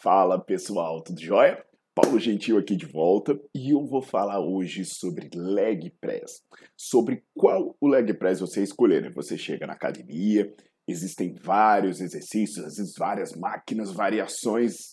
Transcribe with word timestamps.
Fala 0.00 0.38
pessoal, 0.38 1.02
tudo 1.02 1.20
jóia? 1.20 1.60
Paulo 1.92 2.20
Gentil 2.20 2.56
aqui 2.56 2.76
de 2.76 2.86
volta 2.86 3.36
e 3.52 3.70
eu 3.70 3.84
vou 3.84 4.00
falar 4.00 4.38
hoje 4.38 4.84
sobre 4.84 5.28
leg 5.34 5.92
press. 6.00 6.40
Sobre 6.76 7.24
qual 7.34 7.74
o 7.80 7.88
leg 7.88 8.14
press 8.14 8.38
você 8.38 8.62
escolher. 8.62 9.02
Né? 9.02 9.10
Você 9.16 9.36
chega 9.36 9.66
na 9.66 9.72
academia, 9.72 10.54
existem 10.86 11.34
vários 11.34 12.00
exercícios, 12.00 12.64
às 12.64 12.76
vezes 12.76 12.94
várias 12.96 13.32
máquinas, 13.32 13.90
variações 13.90 14.92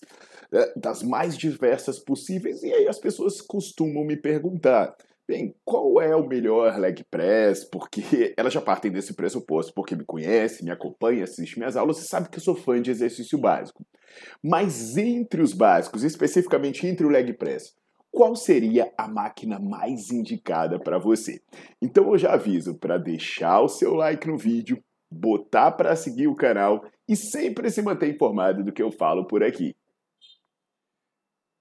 é, 0.52 0.74
das 0.76 1.04
mais 1.04 1.38
diversas 1.38 2.00
possíveis, 2.00 2.64
e 2.64 2.74
aí 2.74 2.88
as 2.88 2.98
pessoas 2.98 3.40
costumam 3.42 4.04
me 4.04 4.18
perguntar. 4.18 4.96
Bem, 5.28 5.56
qual 5.64 6.02
é 6.02 6.16
o 6.16 6.28
melhor 6.28 6.80
leg 6.80 7.04
press? 7.12 7.64
Porque 7.64 8.02
elas 8.36 8.54
já 8.54 8.62
partem 8.62 8.92
desse 8.92 9.14
pressuposto, 9.14 9.72
porque 9.76 9.96
me 9.96 10.04
conhece, 10.04 10.64
me 10.64 10.72
acompanha, 10.72 11.26
assiste 11.26 11.60
minhas 11.60 11.78
aulas 11.78 12.00
e 12.00 12.08
sabe 12.08 12.28
que 12.28 12.40
eu 12.40 12.44
sou 12.44 12.56
fã 12.56 12.82
de 12.82 12.90
exercício 12.90 13.38
básico. 13.38 13.86
Mas 14.44 14.98
entre 14.98 15.42
os 15.42 15.54
básicos, 15.54 16.04
especificamente 16.04 16.86
entre 16.86 17.06
o 17.06 17.10
leg 17.10 17.34
press, 17.34 17.76
qual 18.12 18.36
seria 18.36 18.94
a 18.98 19.08
máquina 19.08 19.60
mais 19.60 20.10
indicada 20.10 20.80
para 20.80 20.98
você? 20.98 21.42
Então 21.82 22.12
eu 22.12 22.18
já 22.18 22.34
aviso 22.34 22.76
para 22.76 22.98
deixar 22.98 23.62
o 23.62 23.68
seu 23.68 23.94
like 23.94 24.28
no 24.28 24.38
vídeo, 24.38 24.82
botar 25.12 25.72
para 25.72 25.96
seguir 25.96 26.28
o 26.28 26.36
canal 26.36 26.84
e 27.08 27.16
sempre 27.16 27.70
se 27.70 27.82
manter 27.82 28.10
informado 28.10 28.64
do 28.64 28.72
que 28.72 28.82
eu 28.82 28.92
falo 28.92 29.28
por 29.28 29.44
aqui. 29.44 29.76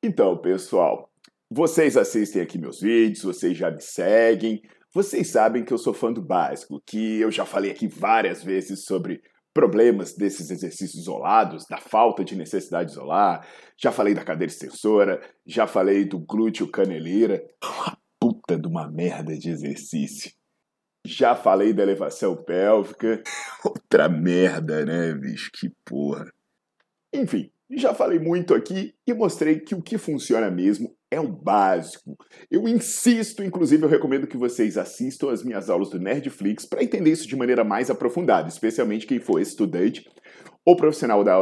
Então, 0.02 0.36
pessoal, 0.36 1.10
vocês 1.50 1.96
assistem 1.96 2.42
aqui 2.42 2.58
meus 2.58 2.80
vídeos, 2.80 3.24
vocês 3.24 3.56
já 3.56 3.70
me 3.70 3.80
seguem, 3.80 4.62
vocês 4.92 5.30
sabem 5.30 5.64
que 5.64 5.72
eu 5.72 5.78
sou 5.78 5.92
fã 5.92 6.12
do 6.12 6.22
básico, 6.22 6.80
que 6.86 7.20
eu 7.20 7.30
já 7.30 7.44
falei 7.44 7.70
aqui 7.70 7.88
várias 7.88 8.44
vezes 8.44 8.84
sobre 8.84 9.22
problemas 9.54 10.14
desses 10.14 10.50
exercícios 10.50 11.02
isolados, 11.02 11.64
da 11.66 11.78
falta 11.78 12.24
de 12.24 12.34
necessidade 12.34 12.90
de 12.90 12.96
isolar, 12.96 13.46
já 13.80 13.92
falei 13.92 14.12
da 14.12 14.24
cadeira 14.24 14.52
extensora, 14.52 15.22
já 15.46 15.66
falei 15.66 16.04
do 16.04 16.18
glúteo 16.18 16.68
caneleira, 16.68 17.40
uma 17.62 17.96
puta 18.20 18.58
de 18.58 18.66
uma 18.66 18.90
merda 18.90 19.38
de 19.38 19.48
exercício. 19.48 20.32
Já 21.06 21.36
falei 21.36 21.72
da 21.72 21.82
elevação 21.82 22.34
pélvica, 22.34 23.22
outra 23.64 24.08
merda, 24.08 24.84
né, 24.84 25.12
bicho? 25.12 25.50
Que 25.52 25.70
porra. 25.84 26.26
Enfim, 27.12 27.50
já 27.78 27.94
falei 27.94 28.18
muito 28.18 28.54
aqui 28.54 28.94
e 29.06 29.14
mostrei 29.14 29.60
que 29.60 29.74
o 29.74 29.82
que 29.82 29.98
funciona 29.98 30.50
mesmo 30.50 30.94
é 31.10 31.20
o 31.20 31.28
básico. 31.28 32.16
Eu 32.50 32.68
insisto, 32.68 33.42
inclusive 33.42 33.84
eu 33.84 33.88
recomendo 33.88 34.26
que 34.26 34.36
vocês 34.36 34.76
assistam 34.76 35.30
as 35.30 35.42
minhas 35.42 35.70
aulas 35.70 35.90
do 35.90 35.98
Nerdflix 35.98 36.66
para 36.66 36.82
entender 36.82 37.10
isso 37.10 37.28
de 37.28 37.36
maneira 37.36 37.64
mais 37.64 37.90
aprofundada, 37.90 38.48
especialmente 38.48 39.06
quem 39.06 39.20
for 39.20 39.40
estudante 39.40 40.08
ou 40.64 40.76
profissional 40.76 41.22
da 41.22 41.34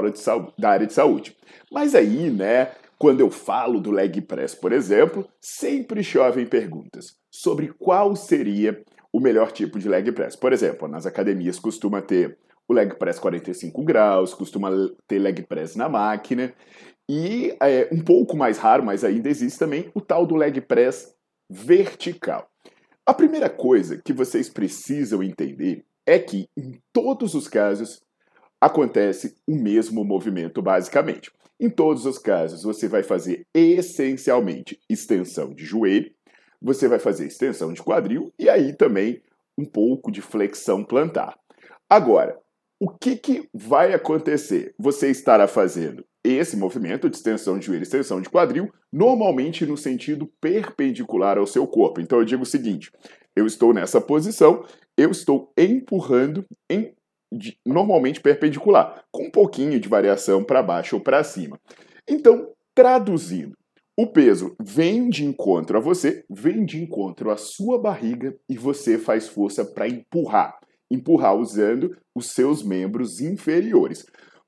da 0.58 0.70
área 0.70 0.86
de 0.86 0.92
saúde. 0.92 1.36
Mas 1.70 1.94
aí, 1.94 2.30
né, 2.30 2.72
quando 2.98 3.20
eu 3.20 3.30
falo 3.30 3.80
do 3.80 3.90
leg 3.90 4.20
press, 4.20 4.54
por 4.54 4.72
exemplo, 4.72 5.26
sempre 5.40 6.02
chovem 6.02 6.46
perguntas 6.46 7.16
sobre 7.30 7.68
qual 7.68 8.14
seria 8.14 8.82
o 9.12 9.20
melhor 9.20 9.52
tipo 9.52 9.78
de 9.78 9.88
leg 9.88 10.10
press. 10.12 10.36
Por 10.36 10.52
exemplo, 10.52 10.88
nas 10.88 11.04
academias 11.04 11.58
costuma 11.58 12.00
ter 12.00 12.38
o 12.72 12.74
leg 12.74 12.96
press 12.96 13.18
45 13.18 13.82
graus, 13.82 14.34
costuma 14.34 14.70
ter 15.06 15.18
leg 15.18 15.42
press 15.42 15.76
na 15.76 15.88
máquina, 15.88 16.52
e 17.08 17.54
é, 17.60 17.88
um 17.92 18.00
pouco 18.00 18.36
mais 18.36 18.58
raro, 18.58 18.84
mas 18.84 19.04
ainda 19.04 19.28
existe 19.28 19.58
também, 19.58 19.90
o 19.94 20.00
tal 20.00 20.26
do 20.26 20.34
leg 20.34 20.60
press 20.60 21.14
vertical. 21.48 22.48
A 23.04 23.12
primeira 23.12 23.50
coisa 23.50 24.00
que 24.02 24.12
vocês 24.12 24.48
precisam 24.48 25.22
entender 25.22 25.84
é 26.06 26.18
que, 26.18 26.48
em 26.56 26.78
todos 26.92 27.34
os 27.34 27.48
casos, 27.48 28.00
acontece 28.60 29.34
o 29.46 29.54
mesmo 29.54 30.04
movimento, 30.04 30.62
basicamente. 30.62 31.30
Em 31.60 31.68
todos 31.68 32.06
os 32.06 32.18
casos, 32.18 32.62
você 32.62 32.88
vai 32.88 33.02
fazer 33.02 33.44
essencialmente 33.54 34.78
extensão 34.88 35.52
de 35.52 35.64
joelho, 35.64 36.10
você 36.60 36.88
vai 36.88 36.98
fazer 36.98 37.26
extensão 37.26 37.72
de 37.72 37.82
quadril 37.82 38.32
e 38.38 38.48
aí 38.48 38.72
também 38.72 39.20
um 39.58 39.64
pouco 39.64 40.10
de 40.10 40.22
flexão 40.22 40.84
plantar. 40.84 41.36
Agora, 41.90 42.38
o 42.82 42.88
que, 42.88 43.14
que 43.14 43.48
vai 43.54 43.94
acontecer? 43.94 44.74
Você 44.76 45.08
estará 45.08 45.46
fazendo 45.46 46.04
esse 46.24 46.56
movimento 46.56 47.08
de 47.08 47.14
extensão 47.14 47.56
de 47.56 47.66
joelho 47.66 47.84
extensão 47.84 48.20
de 48.20 48.28
quadril, 48.28 48.72
normalmente 48.92 49.64
no 49.64 49.76
sentido 49.76 50.28
perpendicular 50.40 51.38
ao 51.38 51.46
seu 51.46 51.64
corpo. 51.64 52.00
Então 52.00 52.18
eu 52.18 52.24
digo 52.24 52.42
o 52.42 52.46
seguinte: 52.46 52.90
eu 53.36 53.46
estou 53.46 53.72
nessa 53.72 54.00
posição, 54.00 54.64
eu 54.96 55.12
estou 55.12 55.52
empurrando 55.56 56.44
em 56.68 56.92
de, 57.32 57.56
normalmente 57.64 58.20
perpendicular, 58.20 59.04
com 59.12 59.26
um 59.26 59.30
pouquinho 59.30 59.78
de 59.78 59.88
variação 59.88 60.42
para 60.42 60.60
baixo 60.60 60.96
ou 60.96 61.00
para 61.00 61.22
cima. 61.22 61.60
Então, 62.06 62.50
traduzindo, 62.74 63.56
o 63.96 64.08
peso 64.08 64.56
vem 64.60 65.08
de 65.08 65.24
encontro 65.24 65.78
a 65.78 65.80
você, 65.80 66.24
vem 66.28 66.64
de 66.64 66.82
encontro 66.82 67.30
à 67.30 67.36
sua 67.36 67.78
barriga 67.80 68.36
e 68.48 68.58
você 68.58 68.98
faz 68.98 69.28
força 69.28 69.64
para 69.64 69.86
empurrar 69.86 70.58
empurrar 70.92 71.36
usando 71.36 71.96
os 72.14 72.30
seus 72.30 72.62
membros 72.62 73.20
inferiores. 73.20 74.04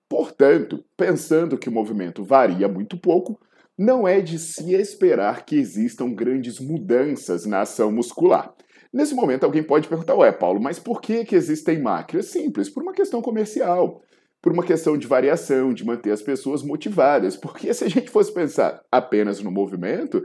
Portanto, 0.09 0.85
pensando 0.97 1.59
que 1.59 1.69
o 1.69 1.73
movimento 1.73 2.23
varia 2.23 2.69
muito 2.69 2.97
pouco, 2.99 3.39
não 3.77 4.07
é 4.07 4.21
de 4.21 4.39
se 4.39 4.73
esperar 4.75 5.45
que 5.45 5.57
existam 5.57 6.13
grandes 6.13 6.61
mudanças 6.61 7.45
na 7.45 7.63
ação 7.63 7.91
muscular. 7.91 8.55
Nesse 8.93 9.15
momento, 9.15 9.45
alguém 9.45 9.63
pode 9.63 9.89
perguntar: 9.89 10.15
Ué, 10.15 10.31
Paulo, 10.31 10.61
mas 10.63 10.79
por 10.79 11.01
que, 11.01 11.25
que 11.25 11.35
existem 11.35 11.83
máquinas? 11.83 12.27
Simples, 12.27 12.71
por 12.71 12.83
uma 12.83 12.93
questão 12.93 13.21
comercial, 13.21 14.01
por 14.41 14.53
uma 14.53 14.63
questão 14.63 14.97
de 14.97 15.07
variação, 15.07 15.75
de 15.75 15.85
manter 15.85 16.13
as 16.13 16.23
pessoas 16.23 16.63
motivadas. 16.63 17.37
Porque 17.37 17.75
se 17.75 17.85
a 17.85 17.89
gente 17.89 18.11
fosse 18.11 18.33
pensar 18.33 18.81
apenas 18.93 19.43
no 19.43 19.51
movimento, 19.51 20.23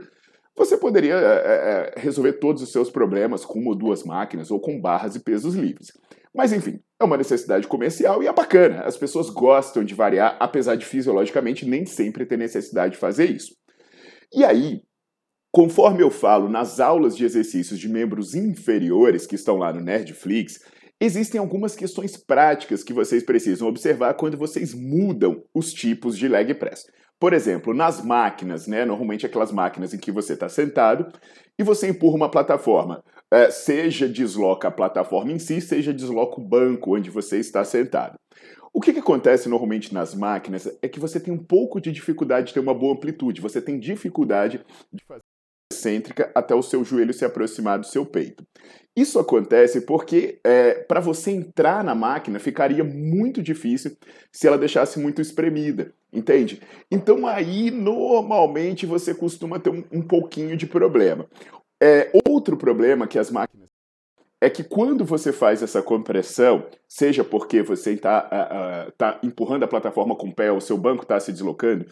você 0.56 0.76
poderia 0.76 1.14
é, 1.14 1.94
resolver 1.96 2.34
todos 2.34 2.62
os 2.62 2.70
seus 2.70 2.90
problemas 2.90 3.44
com 3.44 3.58
uma 3.58 3.70
ou 3.70 3.76
duas 3.76 4.04
máquinas 4.04 4.50
ou 4.50 4.60
com 4.60 4.80
barras 4.80 5.16
e 5.16 5.20
pesos 5.20 5.54
livres. 5.54 5.88
Mas 6.34 6.52
enfim, 6.52 6.78
é 7.00 7.04
uma 7.04 7.16
necessidade 7.16 7.66
comercial 7.66 8.22
e 8.22 8.26
é 8.26 8.32
bacana. 8.32 8.82
As 8.82 8.96
pessoas 8.96 9.30
gostam 9.30 9.82
de 9.82 9.94
variar, 9.94 10.36
apesar 10.38 10.76
de 10.76 10.86
fisiologicamente 10.86 11.66
nem 11.66 11.84
sempre 11.84 12.26
ter 12.26 12.36
necessidade 12.36 12.94
de 12.94 13.00
fazer 13.00 13.30
isso. 13.30 13.54
E 14.32 14.44
aí, 14.44 14.82
conforme 15.52 16.02
eu 16.02 16.10
falo 16.10 16.48
nas 16.48 16.78
aulas 16.78 17.16
de 17.16 17.24
exercícios 17.24 17.80
de 17.80 17.88
membros 17.88 18.34
inferiores 18.34 19.26
que 19.26 19.34
estão 19.34 19.56
lá 19.56 19.72
no 19.72 19.80
Nerdflix, 19.80 20.60
existem 21.00 21.40
algumas 21.40 21.74
questões 21.74 22.16
práticas 22.16 22.84
que 22.84 22.92
vocês 22.92 23.24
precisam 23.24 23.66
observar 23.66 24.14
quando 24.14 24.36
vocês 24.36 24.72
mudam 24.72 25.42
os 25.52 25.72
tipos 25.72 26.16
de 26.16 26.28
leg 26.28 26.54
press. 26.54 26.84
Por 27.20 27.34
exemplo, 27.34 27.74
nas 27.74 28.02
máquinas, 28.02 28.66
né? 28.66 28.86
Normalmente 28.86 29.26
aquelas 29.26 29.52
máquinas 29.52 29.92
em 29.92 29.98
que 29.98 30.10
você 30.10 30.32
está 30.32 30.48
sentado 30.48 31.12
e 31.58 31.62
você 31.62 31.90
empurra 31.90 32.16
uma 32.16 32.30
plataforma. 32.30 33.04
É, 33.30 33.50
seja 33.50 34.08
desloca 34.08 34.68
a 34.68 34.70
plataforma 34.70 35.30
em 35.30 35.38
si, 35.38 35.60
seja 35.60 35.92
desloca 35.92 36.40
o 36.40 36.44
banco 36.44 36.96
onde 36.96 37.10
você 37.10 37.38
está 37.38 37.62
sentado. 37.62 38.18
O 38.72 38.80
que, 38.80 38.92
que, 38.92 39.00
acontece 39.00 39.48
normalmente 39.48 39.92
nas 39.92 40.14
máquinas 40.14 40.66
é 40.80 40.88
que 40.88 40.98
você 40.98 41.20
tem 41.20 41.32
um 41.32 41.44
pouco 41.44 41.80
de 41.80 41.92
dificuldade 41.92 42.48
de 42.48 42.54
ter 42.54 42.60
uma 42.60 42.72
boa 42.72 42.94
amplitude, 42.94 43.40
você 43.40 43.60
tem 43.60 43.78
dificuldade 43.78 44.64
de 44.92 45.04
fazer 45.04 45.22
excêntrica 45.72 46.32
até 46.34 46.54
o 46.54 46.62
seu 46.62 46.84
joelho 46.84 47.12
se 47.12 47.24
aproximar 47.24 47.78
do 47.78 47.86
seu 47.86 48.06
peito. 48.06 48.44
Isso 48.96 49.18
acontece 49.18 49.82
porque 49.82 50.40
é, 50.44 50.74
para 50.74 51.00
você 51.00 51.30
entrar 51.30 51.84
na 51.84 51.94
máquina 51.94 52.38
ficaria 52.38 52.82
muito 52.82 53.42
difícil 53.42 53.96
se 54.32 54.46
ela 54.46 54.58
deixasse 54.58 54.98
muito 54.98 55.22
espremida, 55.22 55.94
entende? 56.12 56.60
Então 56.90 57.26
aí 57.26 57.70
normalmente 57.70 58.86
você 58.86 59.14
costuma 59.14 59.60
ter 59.60 59.70
um, 59.70 59.84
um 59.92 60.02
pouquinho 60.02 60.56
de 60.56 60.66
problema. 60.66 61.28
É, 61.82 62.10
outro 62.28 62.56
problema 62.56 63.06
que 63.06 63.18
as 63.18 63.30
máquinas 63.30 63.69
é 64.40 64.48
que 64.48 64.64
quando 64.64 65.04
você 65.04 65.32
faz 65.32 65.62
essa 65.62 65.82
compressão, 65.82 66.66
seja 66.88 67.22
porque 67.22 67.62
você 67.62 67.92
está 67.92 68.26
uh, 68.88 68.92
tá 68.96 69.20
empurrando 69.22 69.64
a 69.64 69.68
plataforma 69.68 70.16
com 70.16 70.28
o 70.28 70.34
pé, 70.34 70.50
o 70.50 70.60
seu 70.60 70.78
banco 70.78 71.02
está 71.02 71.20
se 71.20 71.30
deslocando, 71.30 71.84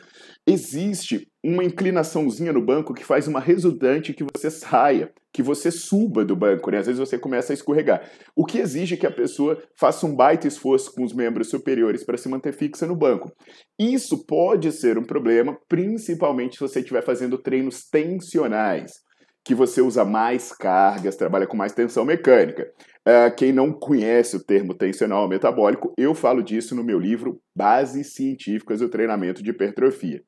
existe 0.46 1.28
uma 1.44 1.62
inclinaçãozinha 1.62 2.52
no 2.52 2.64
banco 2.64 2.94
que 2.94 3.04
faz 3.04 3.28
uma 3.28 3.38
resultante 3.38 4.14
que 4.14 4.24
você 4.24 4.50
saia, 4.50 5.12
que 5.30 5.42
você 5.42 5.70
suba 5.70 6.24
do 6.24 6.34
banco, 6.34 6.70
né? 6.70 6.78
Às 6.78 6.86
vezes 6.86 6.98
você 6.98 7.18
começa 7.18 7.52
a 7.52 7.54
escorregar. 7.54 8.10
O 8.34 8.46
que 8.46 8.58
exige 8.58 8.96
que 8.96 9.06
a 9.06 9.10
pessoa 9.10 9.62
faça 9.78 10.06
um 10.06 10.16
baita 10.16 10.48
esforço 10.48 10.92
com 10.94 11.04
os 11.04 11.12
membros 11.12 11.50
superiores 11.50 12.02
para 12.02 12.16
se 12.16 12.28
manter 12.30 12.52
fixa 12.52 12.86
no 12.86 12.96
banco. 12.96 13.30
Isso 13.78 14.24
pode 14.24 14.72
ser 14.72 14.96
um 14.96 15.04
problema, 15.04 15.56
principalmente 15.68 16.54
se 16.54 16.60
você 16.60 16.80
estiver 16.80 17.04
fazendo 17.04 17.36
treinos 17.36 17.86
tensionais 17.88 19.06
que 19.48 19.54
você 19.54 19.80
usa 19.80 20.04
mais 20.04 20.52
cargas, 20.52 21.16
trabalha 21.16 21.46
com 21.46 21.56
mais 21.56 21.72
tensão 21.72 22.04
mecânica. 22.04 22.70
Uh, 23.00 23.34
quem 23.34 23.50
não 23.50 23.72
conhece 23.72 24.36
o 24.36 24.44
termo 24.44 24.74
tensional 24.74 25.26
metabólico, 25.26 25.94
eu 25.96 26.14
falo 26.14 26.42
disso 26.42 26.74
no 26.74 26.84
meu 26.84 26.98
livro 26.98 27.40
Bases 27.56 28.12
Científicas 28.12 28.80
do 28.80 28.90
Treinamento 28.90 29.42
de 29.42 29.48
Hipertrofia. 29.48 30.22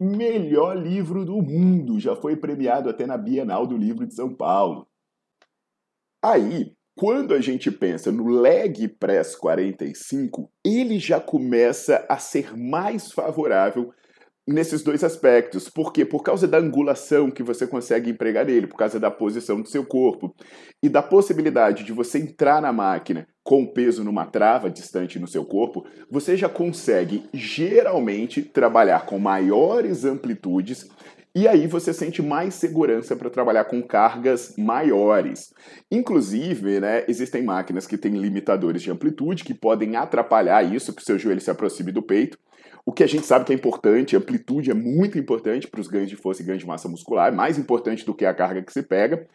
Melhor 0.00 0.76
livro 0.76 1.24
do 1.24 1.40
mundo, 1.40 2.00
já 2.00 2.16
foi 2.16 2.34
premiado 2.34 2.90
até 2.90 3.06
na 3.06 3.16
Bienal 3.16 3.64
do 3.64 3.76
Livro 3.76 4.04
de 4.04 4.12
São 4.12 4.34
Paulo. 4.34 4.88
Aí, 6.20 6.72
quando 6.96 7.34
a 7.34 7.40
gente 7.40 7.70
pensa 7.70 8.10
no 8.10 8.26
leg 8.26 8.88
press 8.88 9.36
45, 9.36 10.50
ele 10.66 10.98
já 10.98 11.20
começa 11.20 12.04
a 12.08 12.18
ser 12.18 12.56
mais 12.56 13.12
favorável 13.12 13.94
nesses 14.46 14.82
dois 14.82 15.04
aspectos. 15.04 15.68
Por 15.68 15.92
quê? 15.92 16.04
Por 16.04 16.22
causa 16.22 16.46
da 16.46 16.58
angulação 16.58 17.30
que 17.30 17.42
você 17.42 17.66
consegue 17.66 18.10
empregar 18.10 18.44
nele, 18.44 18.66
por 18.66 18.76
causa 18.76 18.98
da 18.98 19.10
posição 19.10 19.60
do 19.60 19.68
seu 19.68 19.84
corpo 19.84 20.34
e 20.82 20.88
da 20.88 21.02
possibilidade 21.02 21.84
de 21.84 21.92
você 21.92 22.18
entrar 22.18 22.60
na 22.60 22.72
máquina 22.72 23.26
com 23.44 23.62
o 23.62 23.72
peso 23.72 24.04
numa 24.04 24.24
trava 24.24 24.70
distante 24.70 25.18
no 25.18 25.26
seu 25.26 25.44
corpo, 25.44 25.84
você 26.10 26.36
já 26.36 26.48
consegue 26.48 27.24
geralmente 27.34 28.42
trabalhar 28.42 29.04
com 29.04 29.18
maiores 29.18 30.04
amplitudes 30.04 30.88
e 31.34 31.48
aí 31.48 31.66
você 31.66 31.94
sente 31.94 32.20
mais 32.20 32.54
segurança 32.54 33.16
para 33.16 33.30
trabalhar 33.30 33.64
com 33.64 33.82
cargas 33.82 34.54
maiores. 34.58 35.54
Inclusive, 35.90 36.78
né, 36.78 37.04
existem 37.08 37.42
máquinas 37.42 37.86
que 37.86 37.96
têm 37.96 38.18
limitadores 38.18 38.82
de 38.82 38.90
amplitude 38.90 39.44
que 39.44 39.54
podem 39.54 39.96
atrapalhar 39.96 40.62
isso, 40.62 40.92
que 40.94 41.00
o 41.00 41.04
seu 41.04 41.18
joelho 41.18 41.40
se 41.40 41.50
aproxime 41.50 41.90
do 41.90 42.02
peito. 42.02 42.38
O 42.84 42.92
que 42.92 43.02
a 43.02 43.06
gente 43.06 43.24
sabe 43.24 43.46
que 43.46 43.52
é 43.52 43.54
importante, 43.54 44.16
amplitude 44.16 44.70
é 44.70 44.74
muito 44.74 45.18
importante 45.18 45.68
para 45.68 45.80
os 45.80 45.88
ganhos 45.88 46.10
de 46.10 46.16
força 46.16 46.42
e 46.42 46.44
ganhos 46.44 46.60
de 46.60 46.66
massa 46.66 46.88
muscular, 46.88 47.32
mais 47.32 47.56
importante 47.56 48.04
do 48.04 48.14
que 48.14 48.26
a 48.26 48.34
carga 48.34 48.62
que 48.62 48.72
se 48.72 48.82
pega. 48.82 49.26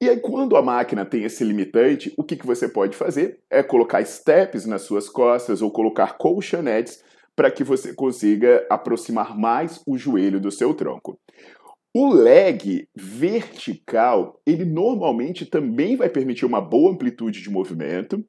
E 0.00 0.08
aí, 0.08 0.18
quando 0.18 0.56
a 0.56 0.62
máquina 0.62 1.04
tem 1.04 1.24
esse 1.24 1.44
limitante, 1.44 2.12
o 2.16 2.24
que, 2.24 2.36
que 2.36 2.46
você 2.46 2.68
pode 2.68 2.96
fazer? 2.96 3.40
É 3.50 3.62
colocar 3.62 4.04
steps 4.04 4.64
nas 4.64 4.82
suas 4.82 5.08
costas 5.08 5.60
ou 5.60 5.70
colocar 5.70 6.16
colchonetes 6.16 7.02
para 7.36 7.50
que 7.50 7.64
você 7.64 7.92
consiga 7.94 8.66
aproximar 8.70 9.36
mais 9.36 9.82
o 9.86 9.96
joelho 9.96 10.40
do 10.40 10.50
seu 10.50 10.74
tronco. 10.74 11.18
O 11.96 12.12
leg 12.12 12.88
vertical, 12.94 14.40
ele 14.44 14.64
normalmente 14.64 15.46
também 15.46 15.96
vai 15.96 16.08
permitir 16.08 16.44
uma 16.44 16.60
boa 16.60 16.92
amplitude 16.92 17.40
de 17.40 17.50
movimento, 17.50 18.24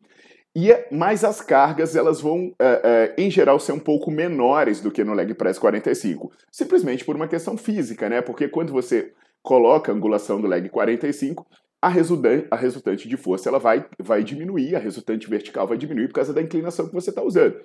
e 0.56 0.72
é, 0.72 0.88
mas 0.90 1.24
as 1.24 1.42
cargas 1.42 1.96
elas 1.96 2.22
vão, 2.22 2.54
é, 2.60 3.14
é, 3.18 3.22
em 3.22 3.30
geral, 3.30 3.60
ser 3.60 3.74
um 3.74 3.80
pouco 3.80 4.10
menores 4.10 4.80
do 4.80 4.90
que 4.90 5.04
no 5.04 5.14
leg 5.14 5.34
press 5.34 5.60
45, 5.60 6.32
simplesmente 6.50 7.04
por 7.04 7.16
uma 7.16 7.28
questão 7.28 7.58
física, 7.58 8.08
né? 8.08 8.22
Porque 8.22 8.48
quando 8.48 8.72
você 8.72 9.12
coloca 9.44 9.92
a 9.92 9.96
angulação 9.96 10.40
do 10.40 10.48
leg 10.48 10.70
45, 10.70 11.46
a 11.82 11.90
resultante, 11.90 12.48
a 12.50 12.56
resultante 12.56 13.08
de 13.08 13.18
força 13.18 13.50
ela 13.50 13.60
vai, 13.60 13.86
vai 14.02 14.24
diminuir, 14.24 14.76
a 14.76 14.80
resultante 14.80 15.30
vertical 15.30 15.68
vai 15.68 15.78
diminuir 15.78 16.08
por 16.08 16.16
causa 16.16 16.34
da 16.34 16.42
inclinação 16.42 16.88
que 16.88 16.94
você 16.94 17.10
está 17.10 17.22
usando. 17.22 17.60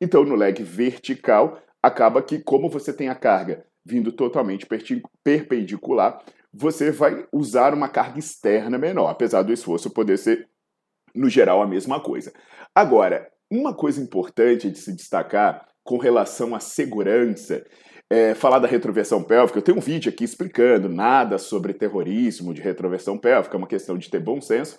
Então, 0.00 0.24
no 0.24 0.34
leg 0.34 0.62
vertical, 0.62 1.60
acaba 1.82 2.22
que, 2.22 2.38
como 2.38 2.68
você 2.68 2.92
tem 2.92 3.08
a 3.08 3.14
carga 3.14 3.64
vindo 3.84 4.10
totalmente 4.10 4.66
perpendicular, 5.22 6.22
você 6.52 6.90
vai 6.90 7.26
usar 7.32 7.72
uma 7.72 7.88
carga 7.88 8.18
externa 8.18 8.78
menor, 8.78 9.08
apesar 9.08 9.42
do 9.42 9.52
esforço 9.52 9.90
poder 9.90 10.18
ser 10.18 10.48
no 11.14 11.28
geral, 11.30 11.62
a 11.62 11.66
mesma 11.66 12.00
coisa. 12.00 12.32
Agora, 12.74 13.28
uma 13.50 13.74
coisa 13.74 14.02
importante 14.02 14.70
de 14.70 14.78
se 14.78 14.94
destacar 14.94 15.66
com 15.82 15.96
relação 15.98 16.54
à 16.54 16.60
segurança 16.60 17.64
é 18.10 18.34
falar 18.34 18.58
da 18.58 18.68
retroversão 18.68 19.22
pélvica. 19.22 19.58
Eu 19.58 19.62
tenho 19.62 19.78
um 19.78 19.80
vídeo 19.80 20.10
aqui 20.10 20.24
explicando 20.24 20.88
nada 20.88 21.38
sobre 21.38 21.72
terrorismo 21.72 22.52
de 22.52 22.60
retroversão 22.60 23.16
pélvica, 23.16 23.56
é 23.56 23.58
uma 23.58 23.66
questão 23.66 23.96
de 23.96 24.10
ter 24.10 24.20
bom 24.20 24.40
senso. 24.40 24.78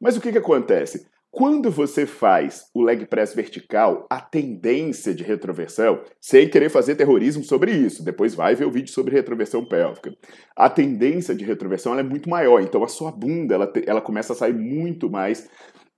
Mas 0.00 0.16
o 0.16 0.20
que, 0.20 0.30
que 0.30 0.38
acontece? 0.38 1.06
Quando 1.30 1.70
você 1.70 2.06
faz 2.06 2.64
o 2.74 2.82
leg 2.82 3.06
press 3.06 3.34
vertical, 3.34 4.06
a 4.10 4.20
tendência 4.20 5.14
de 5.14 5.22
retroversão, 5.22 6.02
sem 6.20 6.48
querer 6.48 6.70
fazer 6.70 6.96
terrorismo 6.96 7.44
sobre 7.44 7.70
isso, 7.70 8.02
depois 8.02 8.34
vai 8.34 8.54
ver 8.54 8.64
o 8.64 8.70
vídeo 8.70 8.92
sobre 8.92 9.14
retroversão 9.14 9.64
pélvica. 9.64 10.10
A 10.56 10.70
tendência 10.70 11.34
de 11.34 11.44
retroversão 11.44 11.98
é 11.98 12.02
muito 12.02 12.30
maior, 12.30 12.62
então 12.62 12.82
a 12.82 12.88
sua 12.88 13.12
bunda 13.12 13.54
ela, 13.54 13.72
ela 13.86 14.00
começa 14.00 14.32
a 14.32 14.36
sair 14.36 14.54
muito 14.54 15.10
mais 15.10 15.48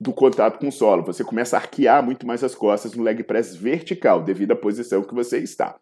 do 0.00 0.12
contato 0.12 0.58
com 0.58 0.68
o 0.68 0.72
solo. 0.72 1.04
Você 1.04 1.22
começa 1.22 1.56
a 1.56 1.60
arquear 1.60 2.04
muito 2.04 2.26
mais 2.26 2.42
as 2.42 2.54
costas 2.54 2.94
no 2.94 3.02
leg 3.02 3.22
press 3.22 3.54
vertical, 3.54 4.24
devido 4.24 4.52
à 4.52 4.56
posição 4.56 5.02
que 5.02 5.14
você 5.14 5.38
está. 5.38 5.76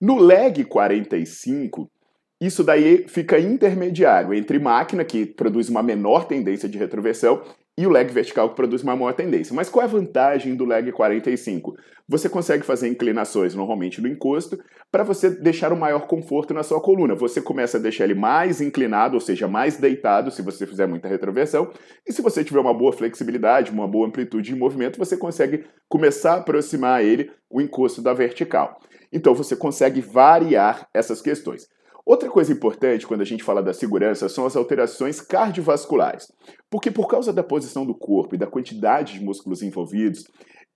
No 0.00 0.18
leg 0.18 0.64
45, 0.64 1.90
isso 2.40 2.64
daí 2.64 3.06
fica 3.08 3.38
intermediário 3.38 4.32
entre 4.32 4.58
máquina, 4.58 5.04
que 5.04 5.26
produz 5.26 5.68
uma 5.68 5.82
menor 5.82 6.26
tendência 6.26 6.68
de 6.68 6.78
retroversão, 6.78 7.42
e 7.78 7.86
o 7.86 7.90
leg 7.90 8.10
vertical 8.10 8.48
que 8.48 8.56
produz 8.56 8.82
uma 8.82 8.96
maior 8.96 9.12
tendência. 9.12 9.54
Mas 9.54 9.68
qual 9.68 9.82
é 9.82 9.84
a 9.84 9.90
vantagem 9.90 10.54
do 10.54 10.64
leg 10.64 10.90
45? 10.90 11.76
Você 12.08 12.28
consegue 12.28 12.64
fazer 12.64 12.88
inclinações 12.88 13.54
normalmente 13.54 14.00
no 14.00 14.08
encosto 14.08 14.58
para 14.90 15.02
você 15.02 15.28
deixar 15.28 15.72
o 15.72 15.76
maior 15.76 16.06
conforto 16.06 16.54
na 16.54 16.62
sua 16.62 16.80
coluna. 16.80 17.14
Você 17.14 17.42
começa 17.42 17.76
a 17.76 17.80
deixar 17.80 18.04
ele 18.04 18.14
mais 18.14 18.60
inclinado, 18.60 19.14
ou 19.14 19.20
seja, 19.20 19.46
mais 19.46 19.76
deitado 19.76 20.30
se 20.30 20.40
você 20.40 20.66
fizer 20.66 20.86
muita 20.86 21.08
retroversão. 21.08 21.70
E 22.06 22.12
se 22.12 22.22
você 22.22 22.42
tiver 22.42 22.60
uma 22.60 22.72
boa 22.72 22.92
flexibilidade, 22.92 23.70
uma 23.70 23.86
boa 23.86 24.06
amplitude 24.06 24.50
de 24.50 24.56
movimento, 24.56 24.98
você 24.98 25.16
consegue 25.16 25.66
começar 25.88 26.34
a 26.34 26.38
aproximar 26.38 27.04
ele 27.04 27.30
o 27.50 27.60
encosto 27.60 28.00
da 28.00 28.14
vertical. 28.14 28.80
Então 29.12 29.34
você 29.34 29.54
consegue 29.54 30.00
variar 30.00 30.88
essas 30.94 31.20
questões. 31.20 31.68
Outra 32.06 32.30
coisa 32.30 32.52
importante 32.52 33.04
quando 33.04 33.22
a 33.22 33.24
gente 33.24 33.42
fala 33.42 33.60
da 33.60 33.74
segurança 33.74 34.28
são 34.28 34.46
as 34.46 34.54
alterações 34.54 35.20
cardiovasculares. 35.20 36.32
Porque 36.70 36.88
por 36.88 37.08
causa 37.08 37.32
da 37.32 37.42
posição 37.42 37.84
do 37.84 37.96
corpo 37.98 38.36
e 38.36 38.38
da 38.38 38.46
quantidade 38.46 39.14
de 39.14 39.24
músculos 39.24 39.60
envolvidos, 39.60 40.22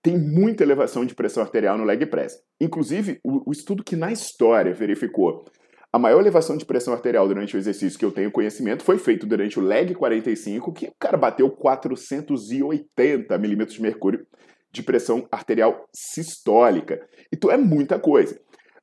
tem 0.03 0.17
muita 0.17 0.61
elevação 0.61 1.05
de 1.05 1.15
pressão 1.15 1.41
arterial 1.41 1.77
no 1.77 1.85
leg 1.85 2.05
press. 2.07 2.33
Inclusive, 2.59 3.21
o, 3.23 3.49
o 3.49 3.51
estudo 3.53 3.81
que 3.81 3.95
na 3.95 4.11
história 4.11 4.73
verificou 4.73 5.45
a 5.93 5.99
maior 5.99 6.19
elevação 6.19 6.57
de 6.57 6.65
pressão 6.65 6.93
arterial 6.93 7.27
durante 7.27 7.55
o 7.55 7.59
exercício 7.59 7.97
que 7.97 8.05
eu 8.05 8.11
tenho 8.11 8.31
conhecimento 8.31 8.83
foi 8.83 8.97
feito 8.97 9.25
durante 9.25 9.57
o 9.57 9.61
leg 9.61 9.93
45, 9.93 10.73
que 10.73 10.87
o 10.87 10.93
cara 10.99 11.17
bateu 11.17 11.49
480 11.49 13.37
milímetros 13.37 13.75
de 13.75 13.81
mercúrio 13.81 14.25
de 14.71 14.83
pressão 14.83 15.27
arterial 15.31 15.87
sistólica. 15.93 17.05
Então 17.31 17.51
é 17.51 17.57
muita 17.57 17.99
coisa. 17.99 18.39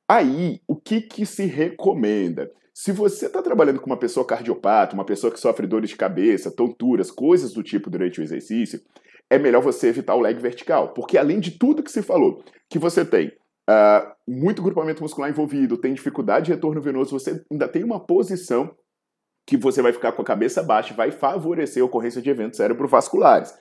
Aí, 0.09 0.59
o 0.67 0.75
que, 0.75 1.01
que 1.01 1.23
se 1.23 1.45
recomenda? 1.45 2.51
Se 2.73 2.91
você 2.91 3.27
está 3.27 3.43
trabalhando 3.43 3.79
com 3.79 3.85
uma 3.85 3.99
pessoa 3.99 4.25
cardiopata, 4.25 4.95
uma 4.95 5.05
pessoa 5.05 5.31
que 5.31 5.39
sofre 5.39 5.67
dores 5.67 5.91
de 5.91 5.95
cabeça, 5.95 6.49
tonturas, 6.49 7.11
coisas 7.11 7.53
do 7.53 7.61
tipo 7.61 7.91
durante 7.91 8.19
o 8.19 8.23
exercício, 8.23 8.81
é 9.29 9.37
melhor 9.37 9.61
você 9.61 9.87
evitar 9.87 10.15
o 10.15 10.19
leg 10.19 10.39
vertical. 10.39 10.95
Porque 10.95 11.15
além 11.15 11.39
de 11.39 11.51
tudo 11.51 11.83
que 11.83 11.91
se 11.91 12.01
falou, 12.01 12.43
que 12.67 12.79
você 12.79 13.05
tem 13.05 13.27
uh, 13.69 14.15
muito 14.27 14.63
grupamento 14.63 15.03
muscular 15.03 15.29
envolvido, 15.29 15.77
tem 15.77 15.93
dificuldade 15.93 16.47
de 16.47 16.53
retorno 16.53 16.81
venoso, 16.81 17.11
você 17.11 17.45
ainda 17.51 17.67
tem 17.67 17.83
uma 17.83 17.99
posição 17.99 18.75
que 19.45 19.57
você 19.57 19.79
vai 19.79 19.93
ficar 19.93 20.13
com 20.13 20.23
a 20.23 20.25
cabeça 20.25 20.63
baixa 20.63 20.91
e 20.91 20.97
vai 20.97 21.11
favorecer 21.11 21.83
a 21.83 21.85
ocorrência 21.85 22.19
de 22.19 22.31
eventos 22.31 22.57
cerebrovasculares. 22.57 23.53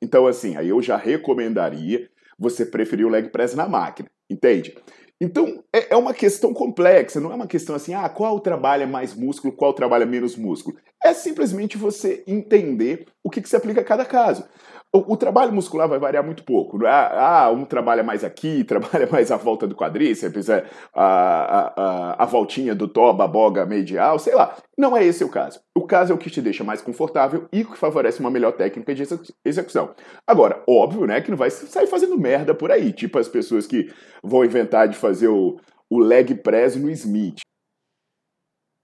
Então, 0.00 0.28
assim, 0.28 0.56
aí 0.56 0.68
eu 0.68 0.80
já 0.80 0.96
recomendaria 0.96 2.08
você 2.38 2.64
preferir 2.64 3.04
o 3.04 3.10
leg 3.10 3.30
press 3.30 3.56
na 3.56 3.68
máquina, 3.68 4.08
entende? 4.30 4.76
Então, 5.20 5.64
é, 5.72 5.94
é 5.94 5.96
uma 5.96 6.14
questão 6.14 6.54
complexa, 6.54 7.20
não 7.20 7.32
é 7.32 7.34
uma 7.34 7.46
questão 7.46 7.74
assim, 7.74 7.92
ah, 7.92 8.08
qual 8.08 8.38
trabalha 8.38 8.86
mais 8.86 9.14
músculo, 9.14 9.52
qual 9.52 9.74
trabalha 9.74 10.06
menos 10.06 10.36
músculo. 10.36 10.76
É 11.02 11.12
simplesmente 11.12 11.76
você 11.76 12.22
entender 12.26 13.06
o 13.22 13.30
que, 13.30 13.42
que 13.42 13.48
se 13.48 13.56
aplica 13.56 13.80
a 13.80 13.84
cada 13.84 14.04
caso. 14.04 14.44
O, 14.92 15.12
o, 15.12 15.16
trabalho 15.16 15.52
muscular 15.52 15.86
vai 15.86 15.98
variar 15.98 16.24
muito 16.24 16.42
pouco. 16.44 16.84
É? 16.86 16.90
Ah, 16.90 17.50
um 17.50 17.64
trabalha 17.64 18.02
mais 18.02 18.24
aqui, 18.24 18.64
trabalha 18.64 19.06
mais 19.10 19.30
à 19.30 19.36
volta 19.36 19.66
do 19.66 19.74
quadríceps, 19.74 20.48
é, 20.48 20.66
a, 20.94 21.04
a, 21.04 21.74
a, 21.76 22.22
a 22.22 22.26
voltinha 22.26 22.74
do 22.74 22.88
toba, 22.88 23.28
boga 23.28 23.66
medial, 23.66 24.18
sei 24.18 24.34
lá. 24.34 24.56
Não 24.76 24.96
é 24.96 25.04
esse 25.04 25.22
o 25.22 25.28
caso. 25.28 25.60
O 25.76 25.86
caso 25.86 26.12
é 26.12 26.14
o 26.14 26.18
que 26.18 26.30
te 26.30 26.40
deixa 26.40 26.64
mais 26.64 26.80
confortável 26.80 27.46
e 27.52 27.64
que 27.64 27.76
favorece 27.76 28.20
uma 28.20 28.30
melhor 28.30 28.52
técnica 28.52 28.94
de 28.94 29.02
execução. 29.44 29.94
Agora, 30.26 30.62
óbvio, 30.66 31.06
né, 31.06 31.20
que 31.20 31.30
não 31.30 31.38
vai 31.38 31.50
sair 31.50 31.86
fazendo 31.86 32.18
merda 32.18 32.54
por 32.54 32.70
aí, 32.70 32.92
tipo 32.92 33.18
as 33.18 33.28
pessoas 33.28 33.66
que 33.66 33.92
vão 34.22 34.44
inventar 34.44 34.88
de 34.88 34.96
fazer 34.96 35.28
o, 35.28 35.60
o 35.90 35.98
leg 35.98 36.34
press 36.36 36.76
no 36.76 36.90
Smith. 36.90 37.40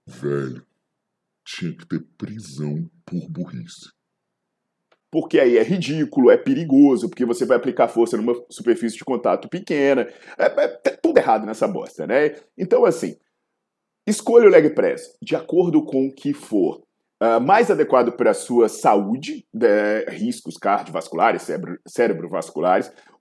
Velho, 0.07 0.63
tinha 1.43 1.75
que 1.75 1.87
ter 1.87 1.99
prisão 2.15 2.87
por 3.05 3.27
burrice 3.27 3.95
porque 5.15 5.39
aí 5.39 5.57
é 5.57 5.63
ridículo, 5.63 6.29
é 6.29 6.35
perigoso, 6.35 7.07
porque 7.07 7.23
você 7.23 7.45
vai 7.45 7.55
aplicar 7.55 7.87
força 7.87 8.17
numa 8.17 8.35
superfície 8.49 8.97
de 8.97 9.05
contato 9.05 9.47
pequena. 9.47 10.01
É, 10.37 10.43
é, 10.43 10.79
é 10.83 10.89
tudo 10.89 11.17
errado 11.17 11.45
nessa 11.45 11.65
bosta, 11.69 12.05
né? 12.05 12.35
Então, 12.57 12.83
assim, 12.83 13.15
escolha 14.05 14.45
o 14.45 14.51
leg 14.51 14.71
press 14.71 15.17
de 15.21 15.33
acordo 15.33 15.85
com 15.85 16.07
o 16.07 16.13
que 16.13 16.33
for 16.33 16.83
uh, 17.23 17.39
mais 17.39 17.71
adequado 17.71 18.11
para 18.11 18.31
a 18.31 18.33
sua 18.33 18.67
saúde, 18.67 19.47
de, 19.53 20.03
riscos 20.09 20.57
cardiovasculares, 20.57 21.49
cérebro, 21.87 22.29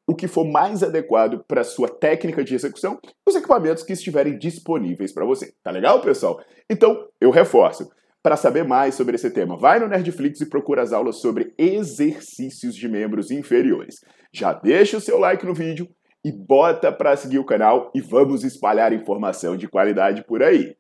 o 0.05 0.17
que 0.17 0.27
for 0.27 0.45
mais 0.45 0.83
adequado 0.83 1.45
para 1.47 1.61
a 1.61 1.65
sua 1.65 1.89
técnica 1.89 2.43
de 2.43 2.57
execução, 2.57 2.99
os 3.25 3.37
equipamentos 3.37 3.85
que 3.85 3.93
estiverem 3.93 4.37
disponíveis 4.37 5.13
para 5.13 5.25
você. 5.25 5.55
Tá 5.63 5.71
legal, 5.71 6.01
pessoal? 6.01 6.43
Então, 6.69 7.07
eu 7.21 7.31
reforço. 7.31 7.89
Para 8.25 8.39
saber 8.39 8.65
mais 8.65 8.95
sobre 8.95 9.17
esse 9.17 9.31
tema, 9.31 9.55
vai 9.55 9.79
no 9.79 9.87
Nerdflix 9.87 10.41
e 10.41 10.49
procura 10.49 10.81
as 10.81 10.95
aulas 10.95 11.17
sobre 11.17 11.53
exercícios 11.59 12.75
de 12.75 12.89
membros 12.89 13.31
inferiores. 13.31 13.97
Já 14.33 14.55
deixa 14.55 14.97
o 14.97 15.01
seu 15.01 15.19
like 15.19 15.45
no 15.45 15.53
vídeo 15.53 15.87
e 16.25 16.33
bota 16.33 16.91
para 16.91 17.15
seguir 17.19 17.39
o 17.39 17.45
canal 17.45 17.93
e 17.95 18.01
vamos 18.01 18.43
espalhar 18.43 18.95
informação 18.95 19.59
de 19.59 19.69
qualidade 19.69 20.25
por 20.25 20.43
aí. 20.43 20.75